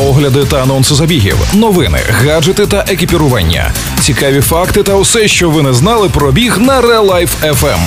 огляди 0.00 0.44
та 0.44 0.62
анонси 0.62 0.94
забігів, 0.94 1.36
новини, 1.54 1.98
гаджети 2.10 2.66
та 2.66 2.84
екіпірування, 2.88 3.70
цікаві 4.00 4.40
факти 4.40 4.82
та 4.82 4.94
усе, 4.94 5.28
що 5.28 5.50
ви 5.50 5.62
не 5.62 5.72
знали 5.72 6.08
про 6.08 6.32
біг 6.32 6.58
на 6.58 6.80
Real 6.80 7.06
Life 7.10 7.52
FM. 7.52 7.78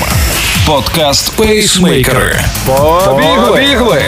Подкаст 0.65 1.35
Пейсмейкери. 1.35 2.39
Побігли! 3.05 4.03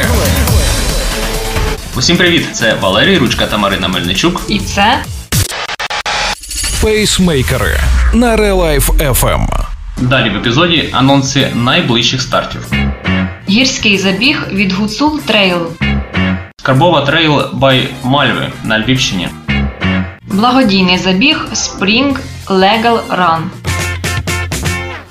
Усім 1.98 2.18
привіт! 2.18 2.46
Це 2.54 2.74
Валерій 2.82 3.18
Ручка 3.18 3.46
та 3.46 3.58
Марина 3.58 3.88
Мельничук. 3.88 4.42
І 4.48 4.60
це 4.60 5.00
Пейсмейкери 6.82 7.80
на 8.14 8.38
Real 8.38 8.56
Life 8.56 9.14
FM. 9.14 9.48
Далі 10.02 10.30
в 10.30 10.36
епізоді 10.36 10.90
анонси 10.92 11.52
найближчих 11.56 12.22
стартів. 12.22 12.68
гірський 13.50 13.98
забіг 13.98 14.48
від 14.52 14.74
Hutsul 14.74 15.22
Trail, 15.22 15.68
Скарбова 16.66 17.02
trail 17.02 17.42
by 17.54 17.90
Мальви 18.04 18.52
на 18.64 18.80
Львівщині. 18.80 19.30
благодійний 20.28 20.98
забіг 20.98 21.48
Spring 21.54 22.18
Legal 22.48 23.00
Run, 23.10 23.40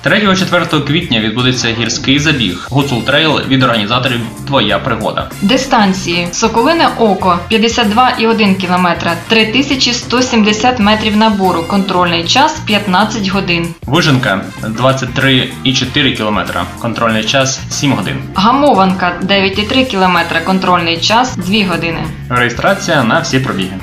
3-4 0.05 0.87
квітня 0.87 1.21
відбудеться 1.21 1.69
гірський 1.81 2.19
забіг 2.19 2.67
Hutsul 2.71 3.05
Trail 3.05 3.41
від 3.49 3.63
організаторів 3.63 4.21
Твоя 4.47 4.79
пригода. 4.79 5.31
дистанції 5.43 6.29
Соколине 6.33 6.89
Око 6.99 7.39
52,1 7.51 8.55
км, 8.55 8.87
3170 9.29 10.79
метрів 10.79 11.17
набору, 11.17 11.63
контрольний 11.63 12.25
час 12.25 12.61
15 12.67 13.29
годин. 13.29 13.75
Виженка 13.87 14.41
23,4 14.63 16.17
км, 16.17 16.39
контрольний 16.79 17.25
час 17.25 17.61
7 17.71 17.93
годин. 17.93 18.17
Гамованка 18.35 19.13
9,3 19.23 19.91
км, 19.91 20.45
контрольний 20.47 20.99
час 20.99 21.37
2 21.37 21.65
години. 21.67 21.99
Реєстрація 22.29 23.05
на 23.05 23.21
всі 23.21 23.39
пробіги. 23.39 23.79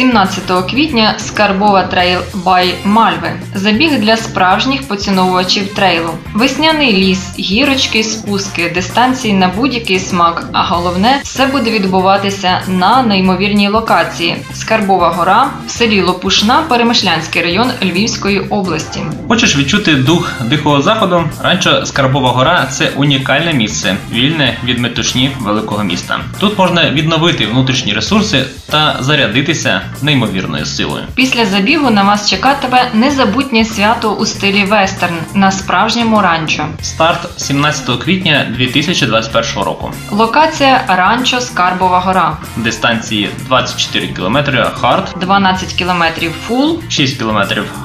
17 0.00 0.70
квітня 0.70 1.14
Скарбова 1.18 1.82
trail 1.82 2.20
by 2.34 2.74
Мальви. 2.84 3.32
Забіг 3.54 4.00
для 4.00 4.16
справжніх 4.16 4.88
поціновувачів 4.88 5.74
трейлу. 5.74 6.10
Весняний 6.34 6.92
ліс, 6.92 7.38
гірочки, 7.38 8.04
спуски, 8.04 8.70
дистанції 8.74 9.34
на 9.34 9.48
будь-який 9.48 9.98
смак. 9.98 10.48
А 10.52 10.62
головне, 10.62 11.20
все 11.22 11.46
буде 11.46 11.70
відбуватися 11.70 12.60
на 12.68 13.02
неймовірній 13.02 13.68
локації: 13.68 14.36
Скарбова 14.54 15.08
гора 15.08 15.50
в 15.66 15.70
селі 15.70 16.02
Лопушна, 16.02 16.62
Перемишлянський 16.68 17.42
район 17.42 17.70
Львівської 17.82 18.40
області. 18.40 19.00
Хочеш 19.28 19.56
відчути 19.56 19.94
дух 19.94 20.32
дихого 20.44 20.82
заходу? 20.82 21.24
Ранчо 21.42 21.86
Скарбова 21.86 22.30
гора 22.30 22.66
це 22.70 22.90
унікальне 22.96 23.52
місце, 23.52 23.96
вільне 24.12 24.58
від 24.64 24.78
метушні 24.78 25.30
великого 25.40 25.84
міста. 25.84 26.20
Тут 26.38 26.58
можна 26.58 26.90
відновити 26.90 27.46
внутрішні 27.46 27.92
ресурси 27.92 28.44
та 28.70 28.96
зарядитися 29.00 29.80
неймовірною 30.02 30.66
силою. 30.66 31.04
Після 31.14 31.46
забігу 31.46 31.90
на 31.90 32.02
вас 32.02 32.30
чекатиме 32.30 32.90
незабутнє 32.94 33.64
свято 33.64 34.12
у 34.12 34.26
стилі 34.26 34.64
вестерн 34.64 35.14
на 35.34 35.52
справжньому 35.52 36.22
ранчо. 36.22 36.66
Старт 36.82 37.40
17 37.40 38.02
квітня 38.02 38.46
2021 38.56 39.62
року. 39.62 39.92
Локація 40.10 40.84
Ранчо 40.88 41.40
Скарбова 41.40 42.00
гора. 42.00 42.36
Дистанції 42.56 43.30
24 43.46 44.06
км 44.08 44.38
hard, 44.80 45.14
12 45.20 45.72
км 45.72 46.04
full, 46.48 46.82
6 46.88 47.18
км 47.18 47.38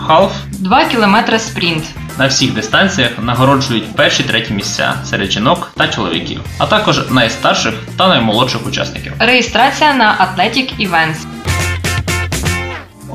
half. 0.07 0.31
2 0.51 0.85
км 0.85 1.15
спринт. 1.37 1.83
На 2.19 2.27
всіх 2.27 2.53
дистанціях 2.53 3.11
нагороджують 3.21 3.95
перші 3.95 4.23
треті 4.23 4.53
місця 4.53 4.93
серед 5.05 5.31
жінок 5.31 5.71
та 5.77 5.87
чоловіків, 5.87 6.41
а 6.57 6.65
також 6.65 7.11
найстарших 7.11 7.73
та 7.97 8.07
наймолодших 8.07 8.67
учасників. 8.67 9.13
Реєстрація 9.19 9.93
на 9.93 10.17
Athletic 10.17 10.89
Events. 10.89 11.34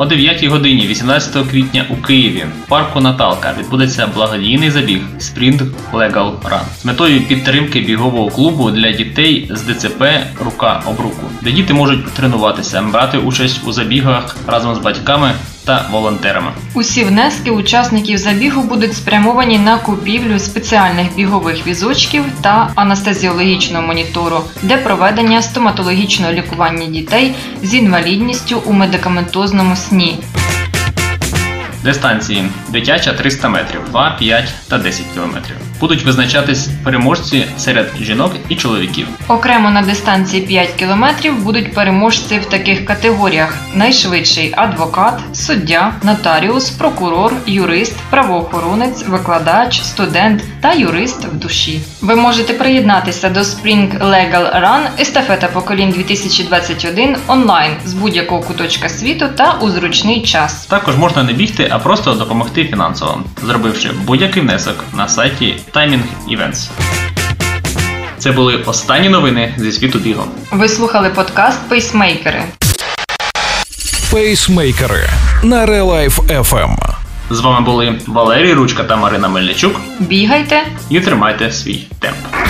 О 0.01 0.07
9 0.07 0.45
годині 0.45 0.87
18 0.87 1.49
квітня 1.51 1.87
у 1.91 1.97
Києві 1.97 2.45
в 2.65 2.69
парку 2.69 3.01
Наталка 3.01 3.55
відбудеться 3.59 4.07
благодійний 4.15 4.71
забіг 4.71 5.01
Spring 5.19 5.63
Legal 5.93 6.41
Run 6.41 6.61
з 6.81 6.85
метою 6.85 7.21
підтримки 7.21 7.81
бігового 7.81 8.31
клубу 8.31 8.71
для 8.71 8.93
дітей 8.93 9.51
з 9.51 9.63
ДЦП 9.63 10.05
Рука 10.45 10.83
об 10.87 11.01
руку, 11.01 11.31
де 11.43 11.53
діти 11.53 11.75
можуть 11.75 12.13
тренуватися, 12.13 12.83
брати 12.83 13.19
участь 13.19 13.61
у 13.67 13.73
забігах 13.73 14.37
разом 14.47 14.75
з 14.75 14.79
батьками 14.79 15.33
та 15.71 15.89
волонтерами. 15.91 16.53
Усі 16.75 17.05
внески 17.05 17.51
учасників 17.51 18.19
забігу 18.19 18.63
будуть 18.63 18.97
спрямовані 18.97 19.59
на 19.59 19.79
купівлю 19.79 20.39
спеціальних 20.39 21.15
бігових 21.17 21.67
візочків 21.67 22.25
та 22.41 22.73
анестезіологічного 22.75 23.87
монітору 23.87 24.41
для 24.63 24.77
проведення 24.77 25.43
стоматологічного 25.43 26.33
лікування 26.33 26.87
дітей 26.87 27.35
з 27.63 27.75
інвалідністю 27.75 28.63
у 28.67 28.73
медикаментозному 28.73 29.77
сні. 29.77 30.19
Дистанції 31.85 32.45
дитяча 32.69 33.13
300 33.13 33.49
метрів, 33.49 33.81
2, 33.91 34.17
5 34.19 34.55
та 34.69 34.79
10 34.79 35.05
кілометрів. 35.15 35.57
Будуть 35.81 36.03
визначатись 36.03 36.69
переможці 36.85 37.47
серед 37.59 37.91
жінок 38.01 38.33
і 38.49 38.57
чоловіків. 38.57 39.07
Окремо 39.29 39.71
на 39.71 39.83
дистанції 39.83 40.43
5 40.43 40.69
км 40.71 41.05
будуть 41.43 41.75
переможці 41.75 42.39
в 42.39 42.45
таких 42.45 42.85
категоріях: 42.85 43.59
найшвидший 43.75 44.55
адвокат, 44.57 45.21
суддя, 45.33 45.93
нотаріус, 46.03 46.71
прокурор, 46.71 47.33
юрист, 47.47 47.97
правоохоронець, 48.11 49.07
викладач, 49.09 49.81
студент 49.83 50.43
та 50.61 50.73
юрист 50.73 51.25
в 51.25 51.35
душі. 51.35 51.81
Ви 52.01 52.17
можете 52.17 52.53
приєднатися 52.53 53.29
до 53.29 53.41
Spring 53.41 53.99
Legal 53.99 54.63
Run 54.63 55.01
естафета 55.01 55.47
поколінь 55.47 55.91
2021 55.91 57.17
онлайн 57.27 57.73
з 57.85 57.95
будь-якого 57.95 58.43
куточка 58.43 58.89
світу 58.89 59.27
та 59.37 59.53
у 59.61 59.71
зручний 59.71 60.23
час. 60.23 60.67
Також 60.67 60.97
можна 60.97 61.23
не 61.23 61.33
бігти, 61.33 61.70
а 61.71 61.79
просто 61.79 62.15
допомогти 62.15 62.65
фінансово, 62.65 63.23
зробивши 63.43 63.91
будь-який 64.05 64.43
внесок 64.43 64.85
на 64.97 65.09
сайті 65.09 65.57
Timing 65.75 66.03
Events. 66.29 66.71
Це 68.19 68.33
були 68.33 68.57
останні 68.57 69.09
новини 69.09 69.55
зі 69.59 69.73
світу 69.73 69.99
бігу. 69.99 70.23
Ви 70.53 70.69
слухали 70.69 71.11
подкаст 71.11 71.69
Пейсмейкери. 71.69 72.43
Пейсмейкери 74.11 75.09
на 75.43 75.67
Real 75.67 75.87
Life 75.87 76.43
FM. 76.43 76.77
З 77.31 77.41
вами 77.41 77.67
були 77.67 77.99
Валерій 78.07 78.53
Ручка 78.53 78.85
та 78.85 78.97
Марина 78.97 79.29
Мельничук. 79.29 79.81
Бігайте! 79.99 80.63
І 80.91 81.01
тримайте 81.01 81.53
свій 81.53 81.87
темп. 81.99 82.50